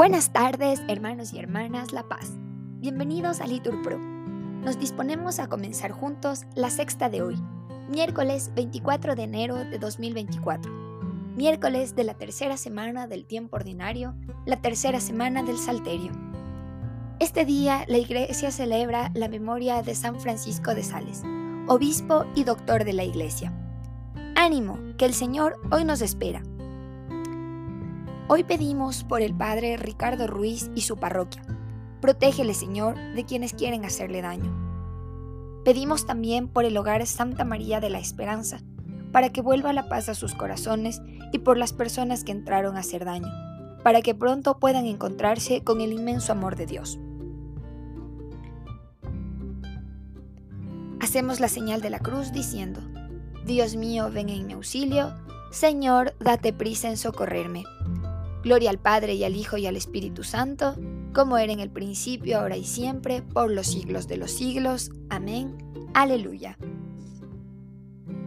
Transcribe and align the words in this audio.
Buenas 0.00 0.32
tardes, 0.32 0.80
hermanos 0.88 1.34
y 1.34 1.38
hermanas 1.38 1.92
La 1.92 2.08
Paz. 2.08 2.30
Bienvenidos 2.78 3.42
a 3.42 3.46
Litur 3.46 3.82
Pro. 3.82 3.98
Nos 3.98 4.78
disponemos 4.78 5.38
a 5.38 5.48
comenzar 5.48 5.90
juntos 5.90 6.46
la 6.54 6.70
sexta 6.70 7.10
de 7.10 7.20
hoy, 7.20 7.36
miércoles 7.90 8.50
24 8.54 9.14
de 9.14 9.24
enero 9.24 9.56
de 9.56 9.78
2024, 9.78 10.72
miércoles 11.36 11.94
de 11.96 12.04
la 12.04 12.14
tercera 12.14 12.56
semana 12.56 13.08
del 13.08 13.26
tiempo 13.26 13.56
ordinario, 13.56 14.14
la 14.46 14.56
tercera 14.56 15.00
semana 15.00 15.42
del 15.42 15.58
Salterio. 15.58 16.12
Este 17.18 17.44
día 17.44 17.84
la 17.86 17.98
Iglesia 17.98 18.50
celebra 18.52 19.10
la 19.12 19.28
memoria 19.28 19.82
de 19.82 19.94
San 19.94 20.18
Francisco 20.18 20.74
de 20.74 20.82
Sales, 20.82 21.24
obispo 21.68 22.24
y 22.34 22.44
doctor 22.44 22.84
de 22.84 22.94
la 22.94 23.04
Iglesia. 23.04 23.52
Ánimo, 24.34 24.78
que 24.96 25.04
el 25.04 25.12
Señor 25.12 25.60
hoy 25.70 25.84
nos 25.84 26.00
espera 26.00 26.42
Hoy 28.32 28.44
pedimos 28.44 29.02
por 29.02 29.22
el 29.22 29.34
Padre 29.34 29.76
Ricardo 29.76 30.28
Ruiz 30.28 30.70
y 30.76 30.82
su 30.82 30.98
parroquia. 30.98 31.42
Protégele, 32.00 32.54
Señor, 32.54 32.94
de 33.16 33.24
quienes 33.24 33.54
quieren 33.54 33.84
hacerle 33.84 34.22
daño. 34.22 34.54
Pedimos 35.64 36.06
también 36.06 36.46
por 36.46 36.64
el 36.64 36.76
hogar 36.76 37.04
Santa 37.08 37.44
María 37.44 37.80
de 37.80 37.90
la 37.90 37.98
Esperanza, 37.98 38.60
para 39.10 39.30
que 39.30 39.40
vuelva 39.40 39.72
la 39.72 39.88
paz 39.88 40.08
a 40.08 40.14
sus 40.14 40.36
corazones 40.36 41.02
y 41.32 41.40
por 41.40 41.58
las 41.58 41.72
personas 41.72 42.22
que 42.22 42.30
entraron 42.30 42.76
a 42.76 42.80
hacer 42.80 43.04
daño, 43.04 43.32
para 43.82 44.00
que 44.00 44.14
pronto 44.14 44.60
puedan 44.60 44.86
encontrarse 44.86 45.64
con 45.64 45.80
el 45.80 45.92
inmenso 45.92 46.30
amor 46.30 46.54
de 46.54 46.66
Dios. 46.66 47.00
Hacemos 51.00 51.40
la 51.40 51.48
señal 51.48 51.80
de 51.80 51.90
la 51.90 51.98
cruz 51.98 52.30
diciendo, 52.30 52.80
Dios 53.44 53.74
mío, 53.74 54.08
ven 54.12 54.28
en 54.28 54.46
mi 54.46 54.52
auxilio, 54.52 55.16
Señor, 55.50 56.14
date 56.20 56.52
prisa 56.52 56.88
en 56.88 56.96
socorrerme. 56.96 57.64
Gloria 58.42 58.70
al 58.70 58.78
Padre 58.78 59.14
y 59.14 59.24
al 59.24 59.36
Hijo 59.36 59.58
y 59.58 59.66
al 59.66 59.76
Espíritu 59.76 60.24
Santo, 60.24 60.74
como 61.12 61.36
era 61.36 61.52
en 61.52 61.60
el 61.60 61.70
principio, 61.70 62.40
ahora 62.40 62.56
y 62.56 62.64
siempre, 62.64 63.20
por 63.20 63.50
los 63.50 63.66
siglos 63.66 64.08
de 64.08 64.16
los 64.16 64.30
siglos. 64.30 64.90
Amén. 65.10 65.58
Aleluya. 65.92 66.56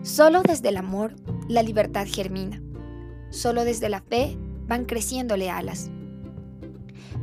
Solo 0.04 0.44
desde 0.44 0.70
el 0.70 0.78
amor 0.78 1.16
la 1.48 1.64
libertad 1.64 2.06
germina. 2.08 2.62
Solo 3.32 3.66
desde 3.66 3.90
la 3.90 4.02
fe 4.02 4.38
van 4.68 4.86
creciéndole 4.86 5.50
alas. 5.50 5.90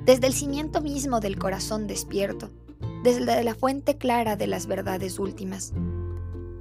Desde 0.05 0.27
el 0.27 0.33
cimiento 0.33 0.81
mismo 0.81 1.21
del 1.21 1.39
corazón 1.39 1.87
despierto, 1.87 2.51
desde 3.05 3.45
la 3.45 3.55
fuente 3.55 3.99
clara 3.99 4.35
de 4.35 4.49
las 4.49 4.67
verdades 4.67 5.21
últimas. 5.21 5.73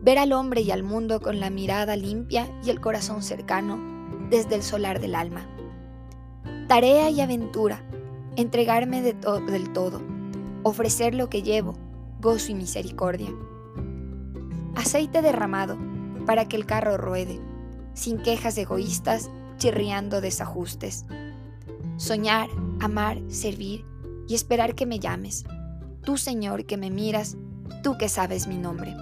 Ver 0.03 0.19
al 0.19 0.33
hombre 0.33 0.61
y 0.61 0.69
al 0.69 0.83
mundo 0.83 1.22
con 1.22 1.39
la 1.39 1.50
mirada 1.50 1.95
limpia 1.95 2.47
y 2.63 2.69
el 2.69 2.80
corazón 2.80 3.23
cercano, 3.23 3.80
desde 4.30 4.55
el 4.55 4.61
solar 4.61 5.00
del 5.00 5.16
alma 5.16 5.47
Tarea 6.70 7.09
y 7.09 7.20
aventura, 7.20 7.84
entregarme 8.36 9.02
de 9.02 9.14
del 9.52 9.73
todo, 9.73 10.03
ofrecer 10.62 11.16
lo 11.16 11.28
que 11.28 11.42
llevo, 11.42 11.73
gozo 12.22 12.52
y 12.52 12.53
misericordia. 12.53 13.30
Aceite 14.75 15.23
derramado 15.23 15.80
para 16.28 16.47
que 16.47 16.56
el 16.56 16.67
carro 16.67 16.95
ruede, 16.95 17.40
sin 17.95 18.20
quejas 18.20 18.56
egoístas, 18.59 19.31
chirriando 19.58 20.22
desajustes. 20.22 21.08
Soñar, 21.97 22.50
amar, 22.80 23.20
servir 23.30 23.84
y 24.28 24.36
esperar 24.36 24.75
que 24.75 24.86
me 24.86 25.00
llames. 25.00 25.45
Tú, 26.03 26.17
Señor, 26.17 26.67
que 26.67 26.78
me 26.78 26.92
miras, 26.92 27.36
tú 27.81 27.97
que 27.97 28.09
sabes 28.09 28.45
mi 28.45 28.59
nombre. 28.59 28.95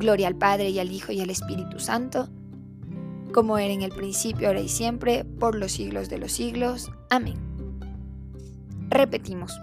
Gloria 0.00 0.26
al 0.26 0.34
Padre 0.34 0.70
y 0.70 0.80
al 0.80 0.90
Hijo 0.90 1.12
y 1.12 1.20
al 1.20 1.30
Espíritu 1.30 1.78
Santo, 1.78 2.30
como 3.34 3.58
era 3.58 3.74
en 3.74 3.82
el 3.82 3.90
principio, 3.90 4.46
ahora 4.46 4.60
y 4.60 4.68
siempre, 4.68 5.24
por 5.24 5.56
los 5.56 5.72
siglos 5.72 6.08
de 6.08 6.18
los 6.18 6.32
siglos. 6.32 6.90
Amén. 7.10 7.34
Repetimos. 8.88 9.60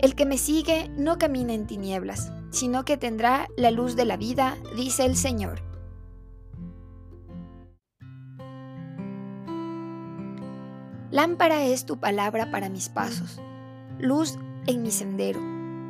El 0.00 0.16
que 0.16 0.26
me 0.26 0.36
sigue 0.36 0.90
no 0.98 1.18
camina 1.18 1.54
en 1.54 1.68
tinieblas, 1.68 2.32
sino 2.50 2.84
que 2.84 2.96
tendrá 2.96 3.46
la 3.56 3.70
luz 3.70 3.94
de 3.94 4.04
la 4.04 4.16
vida, 4.16 4.56
dice 4.76 5.04
el 5.04 5.16
Señor. 5.16 5.62
Lámpara 11.12 11.62
es 11.64 11.86
tu 11.86 12.00
palabra 12.00 12.50
para 12.50 12.68
mis 12.68 12.88
pasos, 12.88 13.40
luz 14.00 14.36
en 14.66 14.82
mi 14.82 14.90
sendero, 14.90 15.40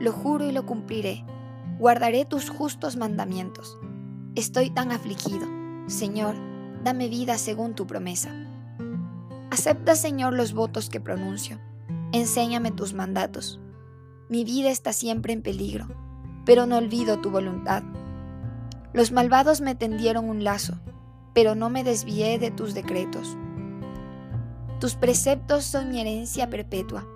lo 0.00 0.12
juro 0.12 0.44
y 0.44 0.52
lo 0.52 0.66
cumpliré, 0.66 1.24
guardaré 1.78 2.26
tus 2.26 2.50
justos 2.50 2.96
mandamientos. 2.96 3.78
Estoy 4.34 4.68
tan 4.68 4.92
afligido 4.92 5.61
Señor, 5.86 6.34
dame 6.84 7.08
vida 7.08 7.38
según 7.38 7.74
tu 7.74 7.86
promesa. 7.86 8.30
Acepta, 9.50 9.94
Señor, 9.96 10.32
los 10.32 10.52
votos 10.52 10.88
que 10.88 11.00
pronuncio. 11.00 11.60
Enséñame 12.12 12.70
tus 12.70 12.94
mandatos. 12.94 13.60
Mi 14.28 14.44
vida 14.44 14.70
está 14.70 14.92
siempre 14.92 15.32
en 15.32 15.42
peligro, 15.42 15.88
pero 16.44 16.66
no 16.66 16.78
olvido 16.78 17.20
tu 17.20 17.30
voluntad. 17.30 17.82
Los 18.92 19.12
malvados 19.12 19.60
me 19.60 19.74
tendieron 19.74 20.28
un 20.28 20.44
lazo, 20.44 20.78
pero 21.34 21.54
no 21.54 21.70
me 21.70 21.84
desvié 21.84 22.38
de 22.38 22.50
tus 22.50 22.74
decretos. 22.74 23.36
Tus 24.80 24.94
preceptos 24.94 25.64
son 25.64 25.90
mi 25.90 26.00
herencia 26.00 26.50
perpetua, 26.50 27.06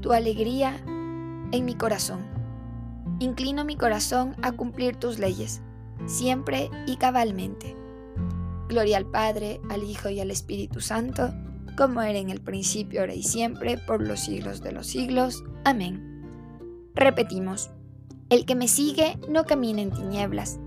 tu 0.00 0.12
alegría 0.12 0.76
en 0.86 1.64
mi 1.64 1.74
corazón. 1.74 2.20
Inclino 3.20 3.64
mi 3.64 3.76
corazón 3.76 4.36
a 4.42 4.52
cumplir 4.52 4.96
tus 4.96 5.18
leyes, 5.18 5.62
siempre 6.06 6.70
y 6.86 6.96
cabalmente. 6.96 7.77
Gloria 8.68 8.98
al 8.98 9.06
Padre, 9.06 9.60
al 9.70 9.82
Hijo 9.82 10.08
y 10.10 10.20
al 10.20 10.30
Espíritu 10.30 10.80
Santo, 10.80 11.32
como 11.76 12.02
era 12.02 12.18
en 12.18 12.30
el 12.30 12.40
principio, 12.40 13.00
ahora 13.00 13.14
y 13.14 13.22
siempre, 13.22 13.78
por 13.78 14.02
los 14.02 14.20
siglos 14.20 14.62
de 14.62 14.72
los 14.72 14.86
siglos. 14.86 15.44
Amén. 15.64 16.04
Repetimos, 16.94 17.70
el 18.30 18.44
que 18.44 18.54
me 18.54 18.68
sigue 18.68 19.18
no 19.28 19.44
camina 19.44 19.80
en 19.80 19.92
tinieblas, 19.92 20.58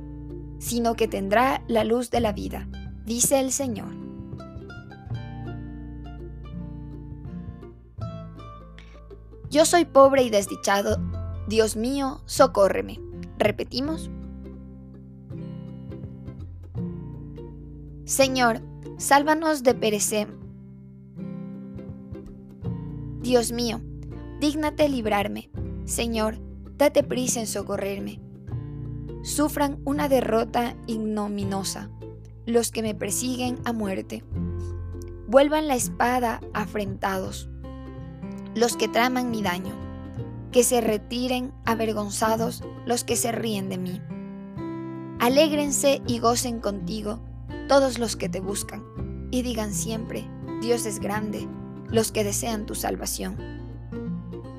sino 0.60 0.96
que 0.96 1.08
tendrá 1.08 1.64
la 1.68 1.84
luz 1.84 2.10
de 2.10 2.22
la 2.22 2.34
vida, 2.34 2.68
dice 3.06 3.40
el 3.40 3.52
Señor. 3.52 4.02
Yo 9.50 9.66
soy 9.66 9.84
pobre 9.84 10.24
y 10.24 10.30
desdichado, 10.30 10.98
Dios 11.48 11.76
mío, 11.76 12.22
socórreme. 12.26 13.02
Repetimos. 13.38 14.10
Señor, 18.06 18.62
sálvanos 18.98 19.62
de 19.64 19.76
perecer. 19.76 20.28
Dios 23.22 23.52
mío, 23.52 23.80
dígnate 24.40 24.90
librarme. 24.90 25.52
Señor, 25.86 26.40
date 26.78 27.04
prisa 27.04 27.40
en 27.40 27.48
socorrerme. 27.48 28.20
Sufran 29.22 29.80
una 29.86 30.10
derrota 30.10 30.76
ignominosa 30.88 31.92
los 32.48 32.72
que 32.72 32.82
me 32.82 32.96
persiguen 32.96 33.60
a 33.66 33.72
muerte. 33.72 34.24
Vuelvan 35.28 35.68
la 35.68 35.76
espada 35.76 36.42
afrentados 36.54 37.50
los 38.56 38.76
que 38.76 38.88
traman 38.88 39.30
mi 39.30 39.44
daño. 39.44 39.76
Que 40.52 40.64
se 40.64 40.82
retiren 40.82 41.54
avergonzados 41.66 42.64
los 42.86 43.04
que 43.04 43.16
se 43.16 43.32
ríen 43.32 43.70
de 43.70 43.78
mí. 43.78 44.02
Alégrense 45.20 46.02
y 46.08 46.20
gocen 46.20 46.60
contigo 46.60 47.22
todos 47.72 48.00
los 48.00 48.18
que 48.18 48.28
te 48.28 48.42
buscan, 48.42 48.84
y 49.32 49.44
digan 49.44 49.74
siempre, 49.74 50.28
Dios 50.62 50.86
es 50.86 51.00
grande, 51.00 51.48
los 51.88 52.12
que 52.12 52.26
desean 52.26 52.66
tu 52.66 52.76
salvación. 52.76 53.38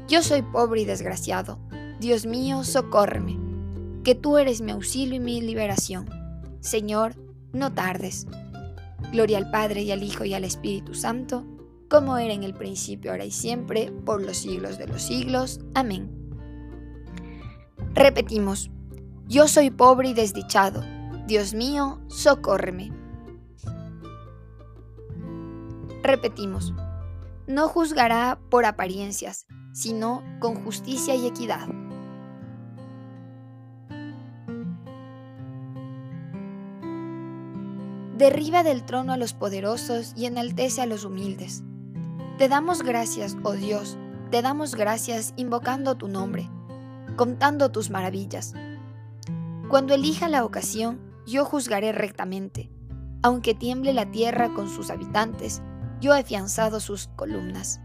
Yo 0.08 0.22
soy 0.22 0.40
pobre 0.40 0.80
y 0.80 0.84
desgraciado, 0.86 1.58
Dios 2.00 2.24
mío, 2.24 2.64
socórreme, 2.64 3.38
que 4.02 4.14
tú 4.14 4.38
eres 4.38 4.62
mi 4.62 4.72
auxilio 4.72 5.16
y 5.16 5.20
mi 5.20 5.42
liberación. 5.42 6.08
Señor, 6.60 7.14
no 7.52 7.74
tardes. 7.74 8.26
Gloria 9.12 9.36
al 9.36 9.50
Padre 9.50 9.82
y 9.82 9.90
al 9.90 10.02
Hijo 10.02 10.24
y 10.24 10.32
al 10.32 10.44
Espíritu 10.44 10.94
Santo, 10.94 11.44
como 11.90 12.16
era 12.16 12.32
en 12.32 12.44
el 12.44 12.54
principio, 12.54 13.10
ahora 13.10 13.26
y 13.26 13.30
siempre, 13.30 13.92
por 14.06 14.22
los 14.22 14.38
siglos 14.38 14.78
de 14.78 14.86
los 14.86 15.02
siglos. 15.02 15.60
Amén. 15.74 16.10
Repetimos, 17.92 18.70
yo 19.28 19.48
soy 19.48 19.70
pobre 19.70 20.08
y 20.08 20.14
desdichado, 20.14 20.82
Dios 21.26 21.52
mío, 21.52 22.00
socórreme. 22.08 23.01
Repetimos, 26.02 26.74
no 27.46 27.68
juzgará 27.68 28.40
por 28.50 28.64
apariencias, 28.64 29.46
sino 29.72 30.24
con 30.40 30.56
justicia 30.56 31.14
y 31.14 31.28
equidad. 31.28 31.68
Derriba 38.18 38.64
del 38.64 38.84
trono 38.84 39.12
a 39.12 39.16
los 39.16 39.32
poderosos 39.32 40.12
y 40.16 40.26
enaltece 40.26 40.82
a 40.82 40.86
los 40.86 41.04
humildes. 41.04 41.62
Te 42.36 42.48
damos 42.48 42.82
gracias, 42.82 43.36
oh 43.44 43.52
Dios, 43.52 43.96
te 44.32 44.42
damos 44.42 44.74
gracias 44.74 45.34
invocando 45.36 45.96
tu 45.96 46.08
nombre, 46.08 46.50
contando 47.16 47.70
tus 47.70 47.90
maravillas. 47.90 48.54
Cuando 49.68 49.94
elija 49.94 50.28
la 50.28 50.44
ocasión, 50.44 51.00
yo 51.26 51.44
juzgaré 51.44 51.92
rectamente, 51.92 52.72
aunque 53.22 53.54
tiemble 53.54 53.92
la 53.92 54.10
tierra 54.10 54.52
con 54.52 54.68
sus 54.68 54.90
habitantes 54.90 55.62
yo 56.02 56.12
he 56.14 56.18
afianzado 56.18 56.80
sus 56.80 57.06
columnas. 57.14 57.80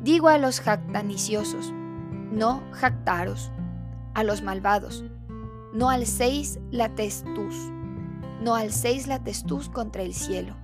Digo 0.00 0.28
a 0.28 0.38
los 0.38 0.60
jactaniciosos, 0.60 1.72
no 2.30 2.62
jactaros, 2.70 3.50
a 4.14 4.22
los 4.22 4.40
malvados, 4.42 5.04
no 5.74 5.90
alcéis 5.90 6.60
la 6.70 6.94
testuz, 6.94 7.54
no 8.40 8.54
alcéis 8.54 9.08
la 9.08 9.22
testuz 9.22 9.68
contra 9.68 10.02
el 10.02 10.14
cielo, 10.14 10.56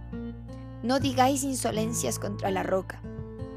no 0.84 1.00
digáis 1.00 1.42
insolencias 1.42 2.20
contra 2.20 2.52
la 2.52 2.62
roca, 2.62 3.02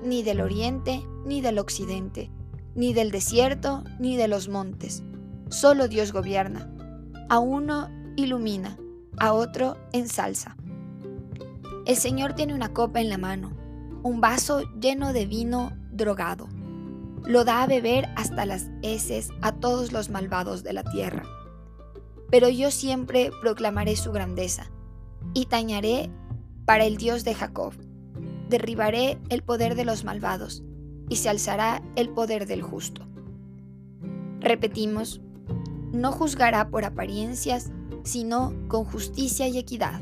ni 0.04 0.24
del 0.24 0.42
oriente, 0.42 1.06
ni 1.24 1.42
del 1.42 1.60
occidente, 1.60 2.32
ni 2.74 2.94
del 2.94 3.12
desierto, 3.12 3.84
ni 4.00 4.18
de 4.18 4.28
los 4.28 4.50
montes. 4.50 5.04
Solo 5.50 5.88
Dios 5.88 6.12
gobierna. 6.12 6.74
A 7.30 7.38
uno 7.38 7.90
ilumina, 8.16 8.78
a 9.18 9.34
otro 9.34 9.78
ensalza. 9.94 10.58
El 11.88 11.96
Señor 11.96 12.34
tiene 12.34 12.54
una 12.54 12.74
copa 12.74 13.00
en 13.00 13.08
la 13.08 13.18
mano, 13.18 13.54
un 14.04 14.20
vaso 14.20 14.64
lleno 14.78 15.14
de 15.14 15.26
vino 15.26 15.72
drogado. 15.90 16.50
Lo 17.24 17.46
da 17.46 17.64
a 17.64 17.66
beber 17.66 18.10
hasta 18.18 18.46
las 18.46 18.70
heces 18.82 19.30
a 19.42 19.54
todos 19.54 19.94
los 19.94 20.10
malvados 20.10 20.64
de 20.64 20.74
la 20.74 20.84
tierra. 20.84 21.24
Pero 22.30 22.50
yo 22.50 22.72
siempre 22.72 23.32
proclamaré 23.42 23.96
su 23.96 24.12
grandeza 24.12 24.70
y 25.34 25.46
tañaré 25.46 26.12
para 26.66 26.84
el 26.84 26.98
Dios 26.98 27.24
de 27.24 27.34
Jacob. 27.34 27.72
Derribaré 28.50 29.18
el 29.30 29.42
poder 29.42 29.76
de 29.76 29.86
los 29.86 30.04
malvados 30.04 30.66
y 31.08 31.16
se 31.16 31.30
alzará 31.30 31.82
el 31.96 32.10
poder 32.10 32.48
del 32.48 32.64
justo. 32.64 33.08
Repetimos, 34.42 35.22
no 35.94 36.12
juzgará 36.12 36.70
por 36.70 36.84
apariencias, 36.84 37.72
sino 38.04 38.54
con 38.68 38.84
justicia 38.84 39.48
y 39.48 39.58
equidad. 39.58 40.02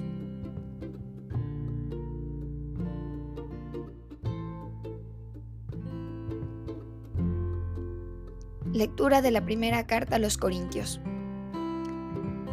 Lectura 8.76 9.22
de 9.22 9.32
la 9.32 9.46
primera 9.46 9.88
carta 9.88 10.18
a 10.18 10.20
los 10.20 10.38
Corintios. 10.38 11.00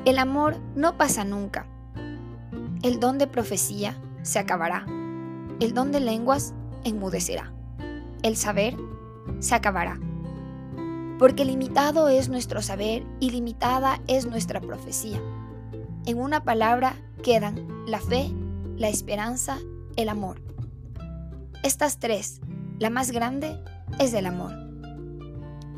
El 0.04 0.20
amor 0.20 0.60
no 0.76 0.96
pasa 0.96 1.24
nunca. 1.24 1.66
El 2.84 3.00
don 3.00 3.18
de 3.18 3.26
profecía 3.26 4.00
se 4.22 4.38
acabará. 4.38 4.86
El 5.58 5.74
don 5.74 5.90
de 5.90 5.98
lenguas 5.98 6.54
enmudecerá. 6.84 7.52
El 8.22 8.36
saber 8.36 8.76
se 9.40 9.56
acabará. 9.56 9.98
Porque 11.18 11.44
limitado 11.44 12.08
es 12.08 12.28
nuestro 12.28 12.62
saber 12.62 13.04
y 13.18 13.30
limitada 13.30 14.00
es 14.06 14.24
nuestra 14.24 14.60
profecía. 14.60 15.20
En 16.06 16.20
una 16.20 16.44
palabra 16.44 16.94
quedan 17.24 17.66
la 17.84 17.98
fe, 17.98 18.30
la 18.76 18.88
esperanza, 18.88 19.58
el 19.96 20.08
amor. 20.08 20.40
Estas 21.64 21.98
tres, 21.98 22.40
la 22.78 22.90
más 22.90 23.10
grande, 23.10 23.58
es 23.98 24.14
el 24.14 24.26
amor. 24.26 24.61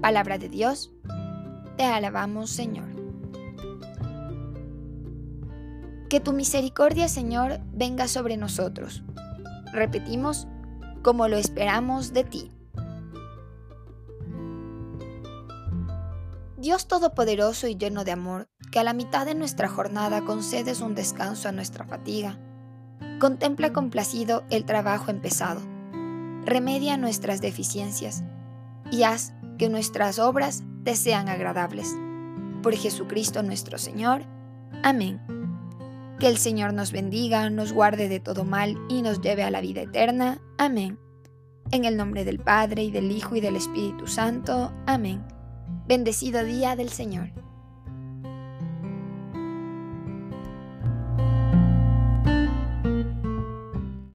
Palabra 0.05 0.37
de 0.37 0.51
Dios, 0.51 0.93
te 1.79 1.85
alabamos 1.85 2.51
Señor. 2.51 2.91
Que 6.11 6.21
tu 6.21 6.35
misericordia, 6.35 7.09
Señor, 7.09 7.61
venga 7.73 8.07
sobre 8.07 8.37
nosotros. 8.37 9.03
Repetimos, 9.73 10.47
como 11.03 11.27
lo 11.27 11.39
esperamos 11.39 12.13
de 12.13 12.25
ti. 12.25 12.51
Dios 16.59 16.87
Todopoderoso 16.87 17.67
y 17.67 17.77
lleno 17.77 18.05
de 18.05 18.13
amor, 18.13 18.51
que 18.71 18.81
a 18.81 18.85
la 18.85 18.93
mitad 18.93 19.25
de 19.25 19.35
nuestra 19.35 19.71
jornada 19.71 20.23
concedes 20.27 20.83
un 20.83 20.95
descanso 20.95 21.49
a 21.49 21.53
nuestra 21.53 21.87
fatiga, 21.87 22.39
contempla 23.21 23.73
complacido 23.73 24.45
el 24.51 24.67
trabajo 24.67 25.11
empezado, 25.11 25.63
remedia 26.45 26.99
nuestras 26.99 27.41
deficiencias 27.41 28.23
y 28.91 29.05
haz 29.05 29.33
que 29.59 29.69
nuestras 29.69 30.19
obras 30.19 30.63
te 30.85 30.97
sean 30.97 31.29
agradables. 31.29 31.95
Por 32.63 32.75
Jesucristo 32.75 33.43
nuestro 33.43 33.79
Señor. 33.79 34.23
Amén. 34.83 35.21
Que 36.19 36.29
el 36.29 36.39
Señor 36.39 36.73
nos 36.73 36.93
bendiga, 36.93 37.51
nos 37.51 37.73
guarde 37.73 38.09
de 38.09 38.21
todo 38.21 38.45
mal 38.45 38.77
y 38.89 39.03
nos 39.03 39.21
lleve 39.21 39.43
a 39.43 39.51
la 39.51 39.61
vida 39.61 39.83
eterna. 39.83 40.41
Amén. 40.59 40.99
En 41.71 41.85
el 41.85 41.97
nombre 41.97 42.25
del 42.25 42.39
Padre 42.39 42.85
y 42.85 42.91
del 42.91 43.11
Hijo 43.11 43.37
y 43.37 43.41
del 43.41 43.57
Espíritu 43.57 44.07
Santo. 44.07 44.73
Amén. 44.87 45.25
Bendecido 45.87 46.45
día 46.45 46.77
del 46.77 46.91
Señor. 46.91 47.31